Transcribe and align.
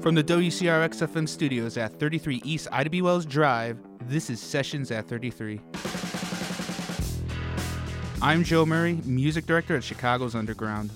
From 0.00 0.14
the 0.14 0.22
WCRX 0.22 1.06
FM 1.06 1.28
studios 1.28 1.76
at 1.76 1.98
33 1.98 2.40
East 2.44 2.68
Ida. 2.70 3.02
Wells 3.02 3.26
Drive, 3.26 3.78
this 4.02 4.30
is 4.30 4.40
Sessions 4.40 4.90
at 4.90 5.08
33. 5.08 5.60
I'm 8.22 8.44
Joe 8.44 8.64
Murray, 8.64 9.00
music 9.04 9.46
director 9.46 9.76
at 9.76 9.82
Chicago's 9.82 10.34
Underground. 10.34 10.90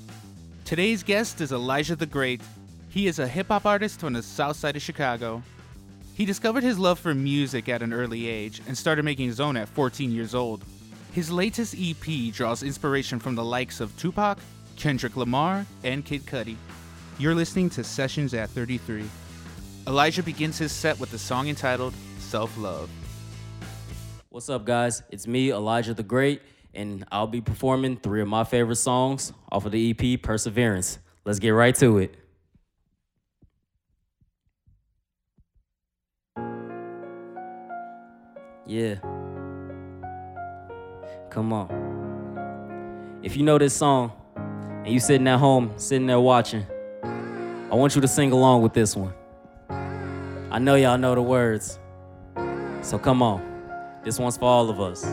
Today's 0.64 1.02
guest 1.02 1.40
is 1.40 1.50
Alijah 1.50 1.98
Tha 1.98 2.06
Great. 2.06 2.40
He 2.88 3.08
is 3.08 3.18
a 3.18 3.26
hip 3.26 3.48
hop 3.48 3.66
artist 3.66 3.98
from 3.98 4.12
the 4.12 4.22
south 4.22 4.56
side 4.56 4.76
of 4.76 4.82
Chicago. 4.82 5.42
He 6.14 6.24
discovered 6.24 6.62
his 6.62 6.78
love 6.78 6.98
for 6.98 7.14
music 7.14 7.68
at 7.68 7.82
an 7.82 7.92
early 7.92 8.28
age 8.28 8.62
and 8.68 8.78
started 8.78 9.04
making 9.04 9.26
his 9.26 9.40
own 9.40 9.56
at 9.56 9.68
14 9.68 10.12
years 10.12 10.34
old. 10.34 10.62
His 11.12 11.30
latest 11.32 11.74
EP 11.76 12.32
draws 12.32 12.62
inspiration 12.62 13.18
from 13.18 13.34
the 13.34 13.44
likes 13.44 13.80
of 13.80 13.96
Tupac, 13.96 14.38
Kendrick 14.76 15.16
Lamar, 15.16 15.66
and 15.82 16.04
Kid 16.04 16.26
Cudi. 16.26 16.56
You're 17.20 17.34
listening 17.34 17.68
to 17.70 17.84
Sessions 17.84 18.32
at 18.32 18.48
33. 18.48 19.04
Alijah 19.84 20.24
begins 20.24 20.56
his 20.56 20.72
set 20.72 20.98
with 20.98 21.12
a 21.12 21.18
song 21.18 21.48
entitled 21.48 21.92
Self 22.18 22.56
Love. 22.56 22.88
What's 24.30 24.48
up, 24.48 24.64
guys? 24.64 25.02
It's 25.10 25.26
me, 25.26 25.48
Alijah 25.48 25.94
Tha 25.94 26.02
Great, 26.02 26.40
and 26.72 27.04
I'll 27.12 27.26
be 27.26 27.42
performing 27.42 27.98
three 27.98 28.22
of 28.22 28.28
my 28.28 28.44
favorite 28.44 28.76
songs 28.76 29.34
off 29.52 29.66
of 29.66 29.72
the 29.72 29.90
EP 29.90 30.22
Perseverance. 30.22 30.98
Let's 31.26 31.38
get 31.38 31.50
right 31.50 31.74
to 31.74 31.98
it. 31.98 32.14
Yeah. 38.66 38.94
Come 41.28 41.52
on. 41.52 43.20
If 43.22 43.36
you 43.36 43.42
know 43.42 43.58
this 43.58 43.74
song 43.74 44.10
and 44.36 44.88
you 44.88 45.00
sitting 45.00 45.28
at 45.28 45.38
home, 45.38 45.74
sitting 45.76 46.06
there 46.06 46.18
watching, 46.18 46.64
I 47.70 47.76
want 47.76 47.94
you 47.94 48.00
to 48.00 48.08
sing 48.08 48.32
along 48.32 48.62
with 48.62 48.72
this 48.72 48.96
one. 48.96 49.14
I 50.50 50.58
know 50.58 50.74
y'all 50.74 50.98
know 50.98 51.14
the 51.14 51.22
words. 51.22 51.78
So 52.82 52.98
come 52.98 53.22
on. 53.22 53.46
This 54.02 54.18
one's 54.18 54.36
for 54.36 54.46
all 54.46 54.68
of 54.68 54.80
us. 54.80 55.04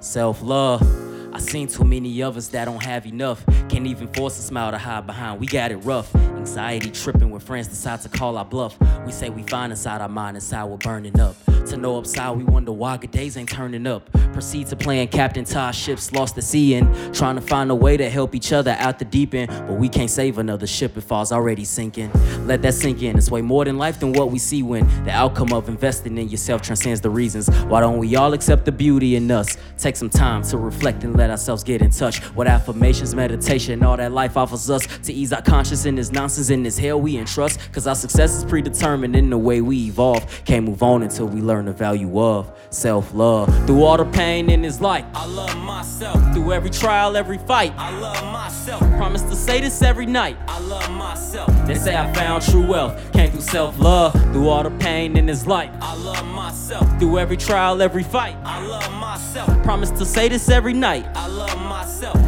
Self 0.00 0.42
love. 0.42 1.01
I 1.34 1.38
seen 1.38 1.66
too 1.66 1.84
many 1.84 2.22
of 2.22 2.36
us 2.36 2.48
that 2.48 2.66
don't 2.66 2.82
have 2.82 3.06
enough. 3.06 3.44
Can't 3.68 3.86
even 3.86 4.12
force 4.12 4.38
a 4.38 4.42
smile 4.42 4.70
to 4.70 4.78
hide 4.78 5.06
behind. 5.06 5.40
We 5.40 5.46
got 5.46 5.72
it 5.72 5.76
rough. 5.78 6.14
Anxiety 6.14 6.90
tripping 6.90 7.30
when 7.30 7.40
friends 7.40 7.68
decide 7.68 8.02
to 8.02 8.08
call 8.10 8.36
our 8.36 8.44
bluff. 8.44 8.76
We 9.06 9.12
say 9.12 9.30
we 9.30 9.42
find 9.44 9.72
inside 9.72 10.02
our 10.02 10.08
mind, 10.08 10.36
inside 10.36 10.64
we're 10.64 10.76
burning 10.76 11.18
up. 11.18 11.36
To 11.66 11.76
know 11.76 11.96
upside, 11.96 12.36
we 12.36 12.44
wonder 12.44 12.72
why 12.72 12.96
good 12.96 13.12
days 13.12 13.36
ain't 13.36 13.48
turning 13.48 13.86
up. 13.86 14.10
Proceed 14.32 14.66
to 14.68 14.76
playing 14.76 15.08
captain 15.08 15.44
to 15.44 15.58
our 15.58 15.72
ships 15.72 16.12
lost 16.12 16.36
at 16.36 16.44
sea 16.44 16.74
and 16.74 17.14
trying 17.14 17.36
to 17.36 17.40
find 17.40 17.70
a 17.70 17.74
way 17.74 17.96
to 17.96 18.10
help 18.10 18.34
each 18.34 18.52
other 18.52 18.72
out 18.78 18.98
the 18.98 19.04
deep 19.04 19.32
end. 19.32 19.48
But 19.48 19.74
we 19.74 19.88
can't 19.88 20.10
save 20.10 20.38
another 20.38 20.66
ship 20.66 20.96
if 20.96 21.04
falls 21.04 21.30
already 21.30 21.64
sinking. 21.64 22.10
Let 22.46 22.62
that 22.62 22.74
sink 22.74 23.02
in. 23.02 23.16
It's 23.16 23.30
way 23.30 23.42
more 23.42 23.64
than 23.64 23.78
life 23.78 24.00
than 24.00 24.12
what 24.12 24.30
we 24.30 24.38
see 24.38 24.62
when 24.62 24.86
the 25.04 25.12
outcome 25.12 25.52
of 25.52 25.68
investing 25.68 26.18
in 26.18 26.28
yourself 26.28 26.62
transcends 26.62 27.00
the 27.00 27.10
reasons. 27.10 27.48
Why 27.64 27.80
don't 27.80 27.98
we 27.98 28.16
all 28.16 28.32
accept 28.32 28.64
the 28.64 28.72
beauty 28.72 29.14
in 29.14 29.30
us? 29.30 29.56
Take 29.78 29.96
some 29.96 30.10
time 30.10 30.42
to 30.44 30.58
reflect 30.58 31.04
and 31.04 31.16
let 31.16 31.21
ourselves 31.30 31.62
get 31.62 31.82
in 31.82 31.90
touch 31.90 32.20
with 32.34 32.48
affirmations, 32.48 33.14
meditation, 33.14 33.82
all 33.82 33.96
that 33.96 34.12
life 34.12 34.36
offers 34.36 34.70
us 34.70 34.86
to 35.04 35.12
ease 35.12 35.32
our 35.32 35.42
conscience 35.42 35.86
in 35.86 35.94
this 35.94 36.12
nonsense 36.12 36.50
in 36.50 36.62
this 36.62 36.78
hell 36.78 37.00
we 37.00 37.16
entrust. 37.16 37.60
Cause 37.72 37.86
our 37.86 37.94
success 37.94 38.34
is 38.36 38.44
predetermined 38.44 39.16
in 39.16 39.30
the 39.30 39.38
way 39.38 39.60
we 39.60 39.86
evolve. 39.86 40.26
Can't 40.44 40.66
move 40.66 40.82
on 40.82 41.02
until 41.02 41.26
we 41.26 41.40
learn 41.40 41.66
the 41.66 41.72
value 41.72 42.20
of 42.20 42.50
self 42.70 43.12
love. 43.14 43.48
Through 43.66 43.82
all 43.82 43.96
the 43.96 44.04
pain 44.04 44.50
in 44.50 44.62
his 44.62 44.80
life, 44.80 45.04
I 45.14 45.26
love 45.26 45.56
myself. 45.58 46.20
Through 46.32 46.52
every 46.52 46.70
trial, 46.70 47.16
every 47.16 47.38
fight, 47.38 47.72
I 47.76 47.90
love 47.98 48.22
myself. 48.32 48.80
Promise 48.96 49.22
to 49.22 49.36
say 49.36 49.60
this 49.60 49.82
every 49.82 50.06
night, 50.06 50.36
I 50.48 50.60
love 50.60 50.90
myself. 50.90 51.50
They 51.66 51.74
say 51.74 51.96
I 51.96 52.12
found 52.12 52.42
true 52.44 52.66
wealth, 52.66 53.12
came 53.12 53.30
through 53.30 53.40
self 53.40 53.78
love. 53.78 54.12
Through 54.32 54.48
all 54.48 54.62
the 54.62 54.70
pain 54.70 55.16
in 55.16 55.28
his 55.28 55.46
life, 55.46 55.70
I 55.80 55.96
love 55.96 56.24
myself. 56.26 56.86
Through 56.98 57.18
every 57.18 57.36
trial, 57.36 57.82
every 57.82 58.02
fight, 58.02 58.36
I 58.44 58.66
love 58.66 58.92
myself. 58.92 59.62
Promise 59.62 59.90
to 59.92 60.04
say 60.04 60.28
this 60.28 60.48
every 60.48 60.72
night. 60.72 61.06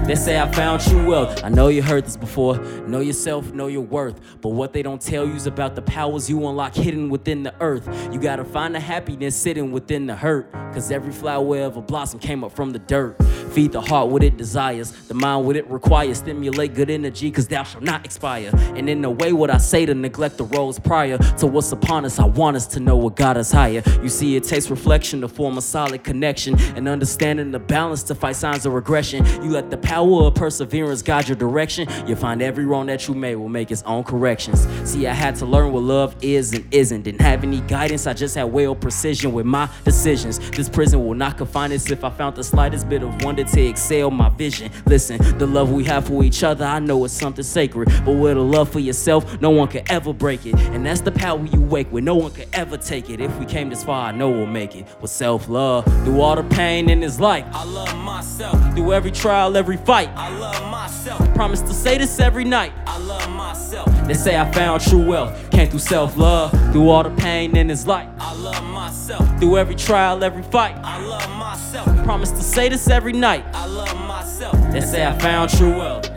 They 0.06 0.16
say 0.16 0.38
I 0.38 0.52
found 0.52 0.82
true 0.82 1.06
wealth. 1.06 1.42
I 1.42 1.48
know 1.48 1.68
you 1.68 1.82
heard 1.82 2.04
this 2.04 2.18
before. 2.18 2.58
Know 2.86 3.00
yourself, 3.00 3.54
know 3.54 3.68
your 3.68 3.80
worth. 3.80 4.20
But 4.42 4.50
what 4.50 4.74
they 4.74 4.82
don't 4.82 5.00
tell 5.00 5.26
you 5.26 5.32
is 5.32 5.46
about 5.46 5.76
the 5.76 5.80
powers 5.80 6.28
you 6.28 6.46
unlock 6.46 6.74
hidden 6.74 7.08
within 7.08 7.42
the 7.42 7.54
earth. 7.60 7.88
You 8.12 8.20
gotta 8.20 8.44
find 8.44 8.74
the 8.74 8.80
happiness 8.80 9.34
sitting 9.34 9.72
within 9.72 10.06
the 10.06 10.14
hurt. 10.14 10.52
Cause 10.74 10.90
every 10.90 11.12
flower 11.12 11.60
of 11.60 11.78
a 11.78 11.80
blossom 11.80 12.18
came 12.18 12.44
up 12.44 12.52
from 12.52 12.72
the 12.72 12.80
dirt. 12.80 13.16
Feed 13.52 13.72
the 13.72 13.80
heart 13.80 14.08
what 14.08 14.22
it 14.22 14.36
desires, 14.36 14.90
the 15.06 15.14
mind 15.14 15.46
what 15.46 15.56
it 15.56 15.70
requires. 15.70 16.18
Stimulate 16.18 16.74
good 16.74 16.90
energy, 16.90 17.30
cause 17.30 17.46
thou 17.46 17.62
shalt 17.62 17.84
not 17.84 18.04
expire. 18.04 18.50
And 18.74 18.90
in 18.90 19.00
no 19.00 19.12
way 19.12 19.32
what 19.32 19.50
I 19.50 19.56
say 19.56 19.86
to 19.86 19.94
neglect 19.94 20.36
the 20.36 20.44
roles 20.44 20.78
prior 20.78 21.16
to 21.16 21.46
what's 21.46 21.72
upon 21.72 22.04
us. 22.04 22.18
I 22.18 22.26
want 22.26 22.56
us 22.56 22.66
to 22.68 22.80
know 22.80 22.96
what 22.96 23.16
got 23.16 23.38
us 23.38 23.52
higher. 23.52 23.82
You 24.02 24.08
see, 24.10 24.36
it 24.36 24.44
takes 24.44 24.68
reflection 24.68 25.22
to 25.22 25.28
form 25.28 25.56
a 25.56 25.62
solid 25.62 26.04
connection 26.04 26.60
and 26.76 26.88
understanding 26.88 27.52
the 27.52 27.60
balance 27.60 28.02
to 28.04 28.14
fight 28.14 28.36
signs 28.36 28.66
of 28.66 28.74
regression. 28.74 29.24
You 29.42 29.50
let 29.50 29.70
the 29.70 29.78
power 29.94 30.24
of 30.24 30.34
perseverance 30.34 31.02
guide 31.02 31.28
your 31.28 31.36
direction. 31.36 31.86
You 32.04 32.16
find 32.16 32.42
every 32.42 32.64
wrong 32.64 32.86
that 32.86 33.06
you 33.06 33.14
made 33.14 33.36
will 33.36 33.48
make 33.48 33.70
its 33.70 33.84
own 33.84 34.02
corrections. 34.02 34.66
See, 34.82 35.06
I 35.06 35.12
had 35.12 35.36
to 35.36 35.46
learn 35.46 35.72
what 35.72 35.84
love 35.84 36.16
is 36.20 36.52
and 36.52 36.66
isn't. 36.74 37.02
Didn't 37.02 37.20
have 37.20 37.44
any 37.44 37.60
guidance, 37.60 38.08
I 38.08 38.12
just 38.12 38.34
had 38.34 38.52
of 38.52 38.80
precision 38.80 39.32
with 39.32 39.46
my 39.46 39.68
decisions. 39.84 40.40
This 40.50 40.68
prison 40.68 41.06
will 41.06 41.14
not 41.14 41.36
confine 41.36 41.70
us 41.70 41.88
if 41.92 42.02
I 42.02 42.10
found 42.10 42.34
the 42.34 42.42
slightest 42.42 42.88
bit 42.88 43.04
of 43.04 43.22
wonder 43.22 43.44
to 43.44 43.60
excel 43.60 44.10
my 44.10 44.30
vision. 44.30 44.72
Listen, 44.86 45.18
the 45.38 45.46
love 45.46 45.70
we 45.70 45.84
have 45.84 46.08
for 46.08 46.24
each 46.24 46.42
other, 46.42 46.64
I 46.64 46.80
know 46.80 47.04
it's 47.04 47.14
something 47.14 47.44
sacred. 47.44 47.88
But 48.04 48.14
with 48.14 48.36
a 48.36 48.40
love 48.40 48.70
for 48.70 48.80
yourself, 48.80 49.40
no 49.40 49.50
one 49.50 49.68
could 49.68 49.88
ever 49.90 50.12
break 50.12 50.44
it. 50.44 50.56
And 50.56 50.84
that's 50.84 51.02
the 51.02 51.12
power 51.12 51.44
you 51.46 51.60
wake 51.60 51.92
with, 51.92 52.02
no 52.02 52.16
one 52.16 52.32
could 52.32 52.48
ever 52.52 52.76
take 52.76 53.10
it. 53.10 53.20
If 53.20 53.38
we 53.38 53.46
came 53.46 53.70
this 53.70 53.84
far, 53.84 54.08
I 54.08 54.10
know 54.12 54.28
we'll 54.28 54.46
make 54.46 54.74
it. 54.74 54.88
With 55.00 55.12
self 55.12 55.48
love, 55.48 55.84
through 56.04 56.20
all 56.20 56.34
the 56.34 56.42
pain 56.42 56.90
in 56.90 56.98
this 56.98 57.20
life, 57.20 57.44
I 57.52 57.62
love 57.62 57.96
myself. 57.98 58.58
Through 58.74 58.92
every 58.92 59.12
trial, 59.12 59.56
every 59.56 59.76
fight, 59.84 60.08
I 60.16 60.36
love 60.36 60.70
myself. 60.70 61.34
Promise 61.34 61.62
to 61.62 61.74
say 61.74 61.98
this 61.98 62.18
every 62.18 62.44
night, 62.44 62.72
I 62.86 62.98
love 62.98 63.28
myself. 63.30 63.88
They 64.06 64.14
say 64.14 64.38
I 64.38 64.50
found 64.52 64.82
true 64.82 65.04
wealth, 65.04 65.50
came 65.50 65.68
through 65.68 65.80
self 65.80 66.16
love. 66.16 66.50
Through 66.72 66.88
all 66.88 67.02
the 67.02 67.10
pain 67.10 67.56
in 67.56 67.66
this 67.66 67.86
life, 67.86 68.08
I 68.18 68.34
love 68.34 68.62
myself. 68.64 69.38
Through 69.38 69.58
every 69.58 69.74
trial, 69.74 70.22
every 70.24 70.42
fight, 70.42 70.76
I 70.82 71.04
love 71.04 71.28
myself. 71.38 71.86
Promise 72.04 72.30
to 72.32 72.42
say 72.42 72.68
this 72.68 72.88
every 72.88 73.12
night, 73.12 73.44
I 73.52 73.66
love 73.66 73.94
myself. 73.96 74.54
They 74.72 74.80
say 74.80 75.06
I 75.06 75.18
found 75.18 75.50
true 75.50 75.76
wealth. 75.76 76.10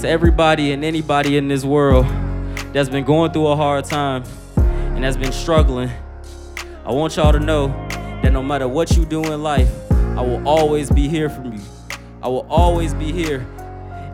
To 0.00 0.08
everybody 0.08 0.72
and 0.72 0.84
anybody 0.84 1.36
in 1.36 1.48
this 1.48 1.64
world 1.64 2.06
that's 2.72 2.88
been 2.88 3.04
going 3.04 3.32
through 3.32 3.48
a 3.48 3.56
hard 3.56 3.84
time 3.84 4.22
and 4.56 5.04
has 5.04 5.16
been 5.16 5.32
struggling, 5.32 5.90
I 6.84 6.92
want 6.92 7.16
y'all 7.16 7.32
to 7.32 7.40
know 7.40 7.68
that 8.22 8.32
no 8.32 8.42
matter 8.42 8.68
what 8.68 8.96
you 8.96 9.04
do 9.04 9.24
in 9.24 9.42
life, 9.42 9.70
I 9.92 10.20
will 10.20 10.46
always 10.48 10.90
be 10.90 11.08
here 11.08 11.28
for 11.28 11.44
you. 11.44 11.60
I 12.22 12.28
will 12.28 12.46
always 12.48 12.94
be 12.94 13.12
here 13.12 13.46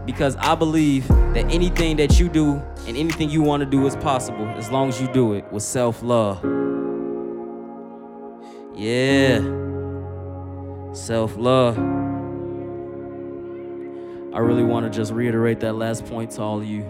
because 0.04 0.36
I 0.36 0.54
believe 0.54 1.08
that 1.08 1.46
anything 1.50 1.96
that 1.96 2.20
you 2.20 2.28
do 2.28 2.56
and 2.86 2.96
anything 2.96 3.30
you 3.30 3.42
want 3.42 3.60
to 3.60 3.66
do 3.66 3.86
is 3.86 3.96
possible 3.96 4.46
as 4.50 4.70
long 4.70 4.88
as 4.88 5.00
you 5.00 5.08
do 5.08 5.32
it 5.32 5.50
with 5.50 5.62
self 5.62 6.02
love. 6.02 6.44
Yeah. 8.74 9.38
Self 10.92 11.36
love. 11.36 11.78
I 14.34 14.38
really 14.38 14.64
want 14.64 14.84
to 14.84 14.90
just 14.90 15.12
reiterate 15.12 15.60
that 15.60 15.74
last 15.74 16.04
point 16.06 16.32
to 16.32 16.42
all 16.42 16.58
of 16.58 16.66
you. 16.66 16.84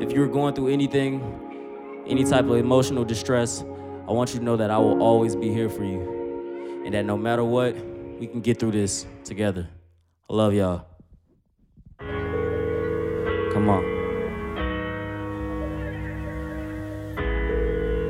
If 0.00 0.12
you're 0.12 0.28
going 0.28 0.54
through 0.54 0.68
anything, 0.68 2.04
any 2.06 2.24
type 2.24 2.44
of 2.44 2.52
emotional 2.52 3.04
distress, 3.04 3.64
I 4.06 4.12
want 4.12 4.32
you 4.32 4.38
to 4.38 4.44
know 4.44 4.56
that 4.56 4.70
I 4.70 4.78
will 4.78 5.02
always 5.02 5.34
be 5.34 5.48
here 5.48 5.68
for 5.68 5.82
you. 5.82 6.82
And 6.84 6.94
that 6.94 7.04
no 7.04 7.16
matter 7.16 7.42
what, 7.42 7.74
we 8.20 8.26
can 8.26 8.40
get 8.40 8.60
through 8.60 8.72
this 8.72 9.06
together. 9.24 9.68
I 10.30 10.34
love 10.34 10.52
y'all. 10.54 10.86
Come 13.52 13.68
on. 13.68 13.96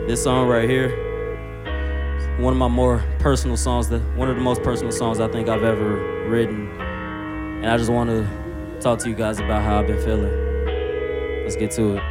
This 0.07 0.23
song 0.23 0.49
right 0.49 0.69
here 0.69 1.09
one 2.39 2.53
of 2.53 2.59
my 2.59 2.69
more 2.69 3.05
personal 3.19 3.57
songs, 3.57 3.89
that 3.89 4.01
one 4.17 4.31
of 4.31 4.37
the 4.37 4.43
most 4.43 4.63
personal 4.63 4.93
songs 4.93 5.19
I 5.19 5.29
think 5.29 5.49
I've 5.49 5.65
ever 5.65 6.29
written. 6.29 6.69
And 6.81 7.67
I 7.67 7.77
just 7.77 7.91
want 7.91 8.11
to 8.11 8.79
talk 8.81 9.01
to 9.01 9.09
you 9.09 9.17
guys 9.17 9.41
about 9.41 9.63
how 9.63 9.81
I've 9.81 9.89
been 9.89 10.01
feeling. 10.01 11.43
Let's 11.43 11.57
get 11.57 11.73
to 11.73 11.97
it. 11.97 12.03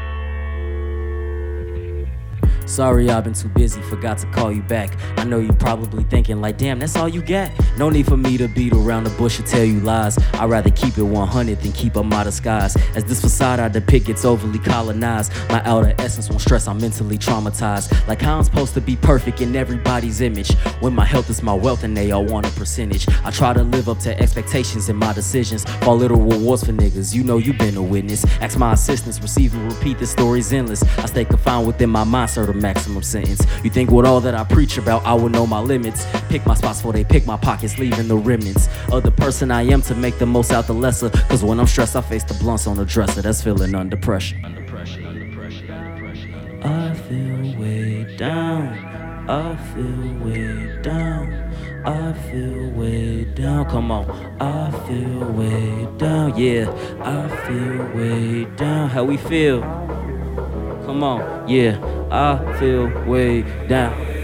Sorry, 2.67 3.09
I've 3.09 3.23
been 3.23 3.33
too 3.33 3.47
busy, 3.47 3.81
forgot 3.83 4.17
to 4.19 4.27
call 4.27 4.51
you 4.51 4.61
back. 4.61 4.97
I 5.17 5.23
know 5.23 5.39
you 5.39 5.53
probably 5.53 6.03
thinking, 6.03 6.41
like, 6.41 6.57
damn, 6.57 6.79
that's 6.79 6.95
all 6.97 7.07
you 7.07 7.21
got. 7.21 7.49
No 7.77 7.89
need 7.89 8.07
for 8.07 8.17
me 8.17 8.37
to 8.37 8.47
beat 8.47 8.73
around 8.73 9.05
the 9.05 9.09
bush 9.11 9.39
or 9.39 9.43
tell 9.43 9.63
you 9.63 9.79
lies. 9.79 10.17
I'd 10.33 10.49
rather 10.49 10.69
keep 10.71 10.97
it 10.97 11.03
100 11.03 11.61
than 11.61 11.71
keep 11.71 11.95
up 11.95 12.05
my 12.05 12.23
disguise. 12.23 12.75
As 12.95 13.05
this 13.05 13.21
facade 13.21 13.59
I 13.59 13.69
depict 13.69 14.07
gets 14.07 14.25
overly 14.25 14.59
colonized, 14.59 15.31
my 15.49 15.63
outer 15.63 15.95
essence 15.97 16.29
won't 16.29 16.41
stress, 16.41 16.67
I'm 16.67 16.79
mentally 16.79 17.17
traumatized. 17.17 18.07
Like 18.07 18.21
how 18.21 18.37
I'm 18.37 18.43
supposed 18.43 18.73
to 18.73 18.81
be 18.81 18.97
perfect 18.97 19.41
in 19.41 19.55
everybody's 19.55 20.19
image. 20.21 20.53
When 20.81 20.93
my 20.93 21.05
health 21.05 21.29
is 21.29 21.41
my 21.41 21.53
wealth 21.53 21.83
and 21.83 21.95
they 21.95 22.11
all 22.11 22.25
want 22.25 22.47
a 22.47 22.51
percentage. 22.51 23.07
I 23.23 23.31
try 23.31 23.53
to 23.53 23.63
live 23.63 23.87
up 23.87 23.99
to 23.99 24.19
expectations 24.19 24.89
in 24.89 24.97
my 24.97 25.13
decisions. 25.13 25.63
Fall 25.81 25.95
little 25.95 26.21
rewards 26.21 26.65
for 26.65 26.73
niggas, 26.73 27.15
you 27.15 27.23
know 27.23 27.37
you've 27.37 27.57
been 27.57 27.77
a 27.77 27.81
witness. 27.81 28.25
Ask 28.41 28.57
my 28.57 28.73
assistants, 28.73 29.21
receive 29.21 29.53
and 29.55 29.71
repeat, 29.71 29.99
the 29.99 30.05
story's 30.05 30.51
endless. 30.51 30.83
I 30.99 31.05
stay 31.05 31.23
confined 31.23 31.65
within 31.65 31.89
my 31.89 32.03
mind, 32.03 32.27
a 32.35 32.56
maximum 32.61 33.03
sentence. 33.03 33.45
You 33.63 33.69
think 33.69 33.91
with 33.91 34.05
all 34.05 34.21
that 34.21 34.35
I 34.35 34.43
preach 34.43 34.77
about, 34.77 35.05
I 35.05 35.13
will 35.13 35.29
know 35.29 35.47
my 35.47 35.59
limits. 35.59 36.05
Pick 36.29 36.45
my 36.45 36.55
spots 36.55 36.79
before 36.79 36.93
they 36.93 37.03
pick 37.03 37.25
my 37.25 37.37
pockets, 37.37 37.77
leaving 37.77 38.07
the 38.07 38.17
remnants 38.17 38.67
of 38.91 39.03
the 39.03 39.11
person 39.11 39.51
I 39.51 39.63
am 39.63 39.81
to 39.83 39.95
make 39.95 40.17
the 40.19 40.25
most 40.25 40.51
out 40.51 40.67
the 40.67 40.73
lesser. 40.73 41.09
Cause 41.09 41.43
when 41.43 41.59
I'm 41.59 41.67
stressed, 41.67 41.95
I 41.95 42.01
face 42.01 42.23
the 42.23 42.33
blunts 42.35 42.67
on 42.67 42.77
the 42.77 42.85
dresser 42.85 43.21
that's 43.21 43.41
feeling 43.41 43.75
under 43.75 43.97
pressure. 43.97 44.37
Under 44.43 44.63
pressure, 44.63 45.05
under 45.07 45.35
pressure, 45.35 45.71
under 45.73 45.99
pressure. 45.99 46.27
I 46.63 46.93
feel 46.93 47.59
way 47.59 48.15
down. 48.17 48.77
I 49.29 49.55
feel 49.73 50.25
way 50.25 50.81
down. 50.81 51.43
I 51.85 52.13
feel 52.13 52.71
way 52.71 53.25
down. 53.25 53.69
Come 53.69 53.91
on. 53.91 54.09
I 54.41 54.71
feel 54.87 55.31
way 55.31 55.87
down. 55.97 56.37
Yeah. 56.37 56.71
I 57.01 57.27
feel 57.45 57.87
way 57.95 58.45
down. 58.55 58.89
How 58.89 59.03
we 59.03 59.17
feel? 59.17 59.61
Come 60.85 61.03
on. 61.03 61.47
Yeah. 61.47 61.96
I 62.11 62.57
feel 62.59 62.87
way 63.05 63.41
down. 63.67 64.16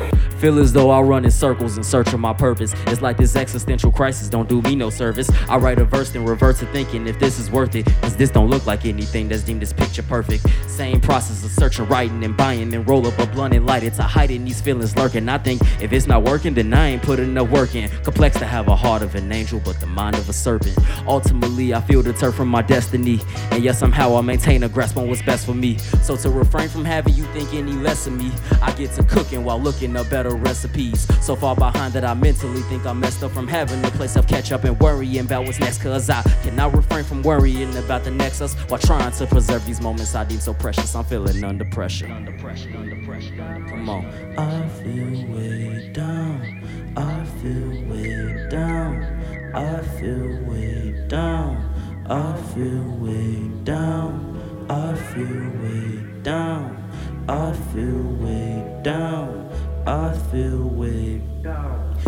Feel 0.43 0.59
as 0.59 0.73
though 0.73 0.89
I 0.89 0.99
run 0.99 1.23
in 1.23 1.31
circles 1.31 1.77
in 1.77 1.85
search 1.85 2.11
of 2.11 2.19
my 2.19 2.33
purpose. 2.33 2.73
It's 2.87 3.01
like 3.01 3.15
this 3.15 3.37
existential 3.37 3.93
crisis 3.93 4.27
don't 4.27 4.49
do 4.49 4.61
me 4.61 4.75
no 4.75 4.89
service. 4.89 5.29
I 5.47 5.55
write 5.55 5.79
a 5.79 5.85
verse 5.85 6.09
then 6.09 6.25
revert 6.25 6.57
to 6.57 6.65
thinking 6.65 7.07
if 7.07 7.17
this 7.17 7.39
is 7.39 7.49
worth 7.49 7.75
it. 7.75 7.85
Cause 8.01 8.17
this 8.17 8.29
don't 8.29 8.49
look 8.49 8.65
like 8.65 8.85
anything 8.85 9.29
that's 9.29 9.43
deemed 9.43 9.63
as 9.63 9.71
picture 9.71 10.03
perfect. 10.03 10.45
Same 10.67 10.99
process 10.99 11.45
of 11.45 11.51
searching, 11.51 11.87
writing, 11.87 12.21
and 12.25 12.35
buying, 12.35 12.71
then 12.71 12.83
roll 12.83 13.07
up 13.07 13.17
a 13.19 13.25
blunt 13.27 13.53
and 13.53 13.65
light 13.65 13.83
it 13.83 13.93
to 13.93 14.03
hiding 14.03 14.43
these 14.43 14.59
feelings 14.59 14.97
lurking. 14.97 15.29
I 15.29 15.37
think 15.37 15.61
if 15.81 15.93
it's 15.93 16.07
not 16.07 16.23
working, 16.23 16.53
then 16.53 16.73
I 16.73 16.89
ain't 16.89 17.03
putting 17.03 17.29
enough 17.29 17.49
work 17.49 17.73
in. 17.73 17.89
Complex 18.03 18.37
to 18.39 18.45
have 18.45 18.67
a 18.67 18.75
heart 18.75 19.01
of 19.01 19.15
an 19.15 19.31
angel, 19.31 19.61
but 19.63 19.79
the 19.79 19.87
mind 19.87 20.17
of 20.17 20.27
a 20.27 20.33
serpent. 20.33 20.77
Ultimately, 21.07 21.73
I 21.73 21.79
feel 21.79 22.03
deterred 22.03 22.35
from 22.35 22.49
my 22.49 22.63
destiny. 22.63 23.21
And 23.51 23.63
yet 23.63 23.77
somehow 23.77 24.17
I 24.17 24.19
maintain 24.19 24.63
a 24.63 24.67
grasp 24.67 24.97
on 24.97 25.07
what's 25.07 25.21
best 25.21 25.45
for 25.45 25.53
me. 25.53 25.77
So 26.01 26.17
to 26.17 26.29
refrain 26.29 26.67
from 26.67 26.83
having 26.83 27.13
you 27.13 27.23
think 27.27 27.53
any 27.53 27.71
less 27.71 28.07
of 28.07 28.13
me, 28.13 28.29
I 28.61 28.73
get 28.73 28.91
to 28.95 29.03
cooking 29.03 29.45
while 29.45 29.57
looking 29.57 29.95
a 29.95 30.03
better 30.03 30.32
recipes. 30.35 31.07
So 31.25 31.35
far 31.35 31.55
behind 31.55 31.93
that 31.93 32.05
I 32.05 32.13
mentally 32.13 32.61
think 32.63 32.85
I'm 32.85 32.99
messed 32.99 33.23
up 33.23 33.31
from 33.31 33.47
having 33.47 33.83
a 33.83 33.91
place 33.91 34.15
of 34.15 34.27
catch 34.27 34.51
up 34.51 34.63
and 34.63 34.79
worrying 34.79 35.19
about 35.19 35.45
what's 35.45 35.59
next. 35.59 35.81
Cause 35.81 36.09
I 36.09 36.21
cannot 36.43 36.75
refrain 36.75 37.03
from 37.03 37.21
worrying 37.23 37.75
about 37.77 38.03
the 38.03 38.11
nexus 38.11 38.55
while 38.67 38.79
trying 38.79 39.11
to 39.11 39.27
preserve 39.27 39.65
these 39.65 39.81
moments 39.81 40.15
I 40.15 40.23
deem 40.23 40.39
so 40.39 40.53
precious. 40.53 40.95
I'm 40.95 41.05
feeling 41.05 41.43
under 41.43 41.65
pressure. 41.65 42.07
Under 42.07 42.31
pressure, 42.33 42.71
under 42.75 43.05
pressure. 43.05 43.35
Come 43.69 43.89
on. 43.89 44.05
I 44.37 44.67
feel 44.69 45.27
way 45.27 45.91
down. 45.93 46.93
I 46.95 47.25
feel 47.41 47.69
way 47.89 48.47
down. 48.49 49.23
I 49.55 49.81
feel 49.99 50.39
way 50.45 51.05
down. 51.07 51.69
I 52.09 52.35
feel 52.53 52.83
way 52.97 53.49
down. 53.63 54.65
I 54.69 54.95
feel 54.95 55.25
way 55.61 56.21
down. 56.23 56.83
I 57.29 57.53
feel 57.73 58.03
way 58.19 58.81
down. 58.83 59.52
I 59.85 60.13
feel 60.31 60.59
way 60.59 61.21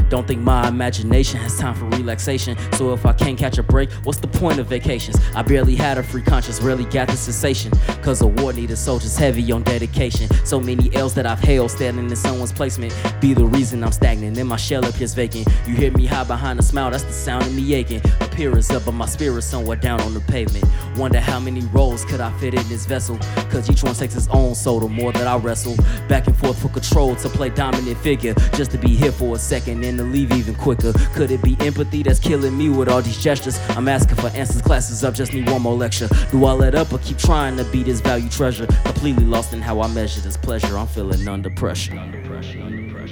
don't 0.09 0.27
think 0.27 0.41
my 0.41 0.67
imagination 0.67 1.39
has 1.39 1.57
time 1.57 1.73
for 1.75 1.85
relaxation. 1.97 2.57
So 2.73 2.93
if 2.93 3.05
I 3.05 3.13
can't 3.13 3.37
catch 3.37 3.57
a 3.57 3.63
break, 3.63 3.91
what's 4.03 4.19
the 4.19 4.27
point 4.27 4.59
of 4.59 4.67
vacations? 4.67 5.17
I 5.35 5.41
barely 5.41 5.75
had 5.75 5.97
a 5.97 6.03
free 6.03 6.21
conscience, 6.21 6.61
rarely 6.61 6.85
got 6.85 7.07
the 7.07 7.17
sensation. 7.17 7.71
Cause 8.01 8.21
a 8.21 8.27
war 8.27 8.53
needed 8.53 8.77
soldiers 8.77 9.17
heavy 9.17 9.51
on 9.51 9.63
dedication. 9.63 10.29
So 10.45 10.59
many 10.59 10.93
L's 10.95 11.13
that 11.15 11.25
I've 11.25 11.39
held 11.39 11.71
standing 11.71 12.09
in 12.09 12.15
someone's 12.15 12.51
placement. 12.51 12.93
Be 13.19 13.33
the 13.33 13.45
reason 13.45 13.83
I'm 13.83 13.91
stagnant 13.91 14.37
and 14.37 14.49
my 14.49 14.57
shell 14.57 14.85
appears 14.85 15.13
vacant. 15.13 15.47
You 15.67 15.75
hear 15.75 15.91
me 15.91 16.05
hide 16.05 16.27
behind 16.27 16.59
a 16.59 16.63
smile, 16.63 16.91
that's 16.91 17.03
the 17.03 17.13
sound 17.13 17.45
of 17.45 17.55
me 17.55 17.73
aching. 17.73 18.01
Appearance 18.21 18.69
up, 18.71 18.85
but 18.85 18.93
my 18.93 19.05
spirit 19.05 19.41
somewhere 19.41 19.77
down 19.77 20.01
on 20.01 20.13
the 20.13 20.21
pavement. 20.21 20.65
Wonder 20.97 21.19
how 21.19 21.39
many 21.39 21.61
roles 21.67 22.05
could 22.05 22.21
I 22.21 22.31
fit 22.39 22.53
in 22.53 22.67
this 22.69 22.85
vessel? 22.85 23.17
Cause 23.49 23.69
each 23.69 23.83
one 23.83 23.95
takes 23.95 24.15
its 24.15 24.27
own 24.29 24.55
soul, 24.55 24.79
the 24.79 24.87
more 24.87 25.11
that 25.13 25.27
I 25.27 25.37
wrestle. 25.37 25.75
Back 26.07 26.27
and 26.27 26.37
forth 26.37 26.61
for 26.61 26.69
control 26.69 27.15
to 27.15 27.29
play 27.29 27.49
dominant 27.49 27.97
figure. 27.97 28.33
Just 28.53 28.71
to 28.71 28.77
be 28.77 28.89
here 28.89 29.11
for 29.11 29.35
a 29.35 29.39
second 29.39 29.83
and 29.83 29.94
to 29.97 30.03
leave 30.03 30.31
even 30.31 30.55
quicker. 30.55 30.93
Could 31.13 31.31
it 31.31 31.41
be 31.41 31.55
empathy 31.59 32.03
that's 32.03 32.19
killing 32.19 32.57
me 32.57 32.69
with 32.69 32.89
all 32.89 33.01
these 33.01 33.21
gestures? 33.21 33.59
I'm 33.69 33.87
asking 33.87 34.17
for 34.17 34.27
answers, 34.27 34.61
classes 34.61 35.03
up, 35.03 35.13
just 35.13 35.33
need 35.33 35.49
one 35.49 35.61
more 35.61 35.75
lecture. 35.75 36.07
Do 36.31 36.45
I 36.45 36.53
let 36.53 36.75
up 36.75 36.91
or 36.93 36.99
keep 36.99 37.17
trying 37.17 37.57
to 37.57 37.63
be 37.65 37.83
this 37.83 38.01
value 38.01 38.29
treasure? 38.29 38.67
Completely 38.83 39.25
lost 39.25 39.53
in 39.53 39.61
how 39.61 39.81
I 39.81 39.87
measure 39.87 40.21
this 40.21 40.37
pleasure. 40.37 40.77
I'm 40.77 40.87
feeling 40.87 41.27
under 41.27 41.49
pressure. 41.49 41.97
Under 41.97 42.21
pressure, 42.27 42.61
under 42.61 42.93
pressure. 42.93 43.05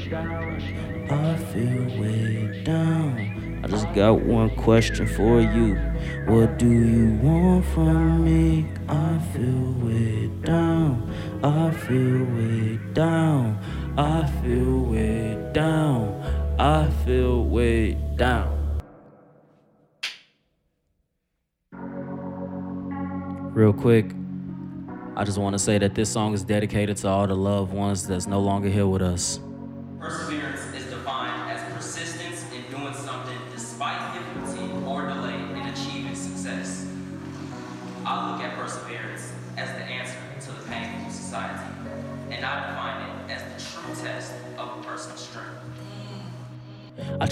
I 1.10 1.36
feel 1.52 2.02
way 2.02 2.64
down. 2.64 3.62
I 3.64 3.68
just 3.68 3.92
got 3.94 4.22
one 4.22 4.50
question 4.58 5.08
for 5.08 5.40
you. 5.40 5.76
What 6.26 6.58
do 6.60 6.70
you 6.70 7.14
want 7.22 7.66
from 7.68 8.26
me? 8.26 8.68
I 8.90 9.20
feel 9.34 9.74
way 9.80 10.28
down. 10.44 11.10
I 11.44 11.72
feel 11.72 12.26
way 12.26 12.80
down. 12.94 13.58
I 13.98 14.26
feel 14.42 14.80
way 14.80 15.52
down. 15.54 15.63
I 16.64 16.90
feel 17.04 17.44
way 17.44 17.96
down. 18.16 18.80
Real 23.54 23.74
quick, 23.74 24.12
I 25.18 25.26
just 25.26 25.38
want 25.38 25.56
to 25.56 25.60
say 25.60 25.78
that 25.78 25.94
this 25.94 26.10
song 26.10 26.34
is 26.34 26.42
dedicated 26.42 26.96
to 26.98 27.10
all 27.10 27.28
the 27.28 27.36
loved 27.36 27.74
ones 27.74 28.08
that's 28.08 28.28
no 28.28 28.40
longer 28.40 28.70
here 28.70 28.88
with 28.88 29.02
us. 29.02 29.42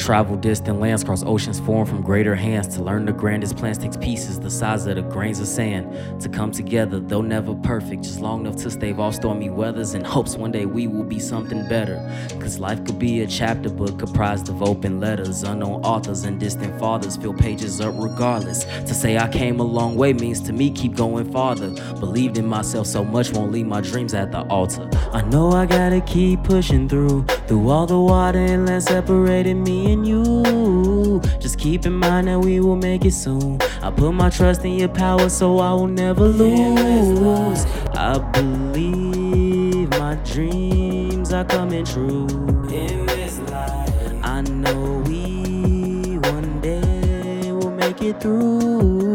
Travel 0.01 0.35
distant 0.35 0.79
lands, 0.79 1.03
cross 1.03 1.23
oceans 1.23 1.59
formed 1.59 1.87
from 1.87 2.01
greater 2.01 2.33
hands 2.33 2.67
to 2.67 2.81
learn 2.81 3.05
the 3.05 3.13
grandest 3.13 3.55
plans 3.55 3.77
takes 3.77 3.95
pieces 3.97 4.39
the 4.39 4.49
size 4.49 4.87
of 4.87 4.95
the 4.95 5.01
grains 5.03 5.39
of 5.39 5.45
sand 5.47 6.19
to 6.19 6.27
come 6.27 6.51
together, 6.51 6.99
though 6.99 7.21
never 7.21 7.53
perfect, 7.53 8.01
just 8.03 8.19
long 8.19 8.41
enough 8.41 8.55
to 8.55 8.71
stave 8.71 8.99
off 8.99 9.13
stormy 9.13 9.51
weathers 9.51 9.93
and 9.93 10.05
hopes 10.05 10.35
one 10.35 10.51
day 10.51 10.65
we 10.65 10.87
will 10.87 11.03
be 11.03 11.19
something 11.19 11.67
better. 11.69 11.97
Cause 12.39 12.57
life 12.57 12.83
could 12.83 12.97
be 12.97 13.21
a 13.21 13.27
chapter 13.27 13.69
book 13.69 13.99
comprised 13.99 14.49
of 14.49 14.63
open 14.63 14.99
letters, 14.99 15.43
unknown 15.43 15.83
authors 15.83 16.23
and 16.23 16.39
distant 16.39 16.79
fathers 16.79 17.15
fill 17.15 17.35
pages 17.35 17.79
up 17.79 17.93
regardless. 17.95 18.65
To 18.65 18.95
say 18.95 19.19
I 19.19 19.29
came 19.29 19.59
a 19.59 19.63
long 19.63 19.95
way 19.95 20.13
means 20.13 20.41
to 20.41 20.53
me 20.53 20.71
keep 20.71 20.95
going 20.95 21.31
farther. 21.31 21.69
Believed 21.99 22.39
in 22.39 22.47
myself 22.47 22.87
so 22.87 23.03
much 23.03 23.33
won't 23.33 23.51
leave 23.51 23.67
my 23.67 23.81
dreams 23.81 24.15
at 24.15 24.31
the 24.31 24.41
altar. 24.47 24.89
I 25.13 25.21
know 25.21 25.51
I 25.51 25.67
gotta 25.67 26.01
keep 26.01 26.43
pushing 26.43 26.89
through, 26.89 27.25
through 27.47 27.69
all 27.69 27.85
the 27.85 27.99
water 27.99 28.39
and 28.39 28.65
land 28.65 28.83
separating 28.83 29.63
me 29.63 29.90
and 29.91 30.07
you. 30.07 31.21
Just 31.39 31.57
keep 31.59 31.85
in 31.85 31.93
mind 31.93 32.27
that 32.27 32.39
we 32.39 32.59
will 32.59 32.75
make 32.75 33.05
it 33.05 33.13
soon. 33.13 33.59
I 33.81 33.91
put 33.91 34.13
my 34.13 34.29
trust 34.29 34.63
in 34.63 34.73
your 34.73 34.89
power 34.89 35.29
so 35.29 35.59
I 35.59 35.73
will 35.73 35.87
never 35.87 36.27
lose. 36.27 37.65
I 37.95 38.17
believe 38.31 39.89
my 39.91 40.15
dreams 40.25 41.33
are 41.33 41.45
coming 41.45 41.85
true. 41.85 42.27
in 42.69 43.05
this 43.05 43.39
life. 43.39 44.13
I 44.23 44.41
know 44.41 45.03
we 45.05 46.17
one 46.29 46.61
day 46.61 47.51
will 47.51 47.71
make 47.71 48.01
it 48.01 48.21
through. 48.21 49.10